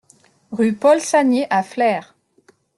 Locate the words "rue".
0.49-0.73